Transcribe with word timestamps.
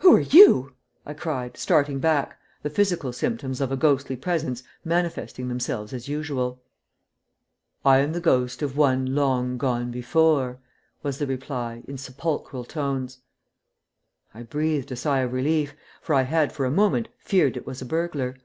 "Who 0.00 0.14
are 0.14 0.20
you?" 0.20 0.74
I 1.06 1.14
cried, 1.14 1.56
starting 1.56 1.98
back, 1.98 2.38
the 2.62 2.68
physical 2.68 3.14
symptoms 3.14 3.62
of 3.62 3.72
a 3.72 3.78
ghostly 3.78 4.14
presence 4.14 4.62
manifesting 4.84 5.48
themselves 5.48 5.94
as 5.94 6.06
usual. 6.06 6.60
"I 7.82 8.00
am 8.00 8.12
the 8.12 8.20
ghost 8.20 8.60
of 8.60 8.76
one 8.76 9.14
long 9.14 9.56
gone 9.56 9.90
before," 9.90 10.58
was 11.02 11.16
the 11.18 11.26
reply, 11.26 11.82
in 11.88 11.96
sepulchral 11.96 12.64
tones. 12.66 13.20
I 14.34 14.42
breathed 14.42 14.92
a 14.92 14.96
sigh 14.96 15.20
of 15.20 15.32
relief, 15.32 15.74
for 16.02 16.14
I 16.14 16.24
had 16.24 16.52
for 16.52 16.66
a 16.66 16.70
moment 16.70 17.08
feared 17.16 17.56
it 17.56 17.64
was 17.66 17.80
a 17.80 17.86
burglar. 17.86 18.36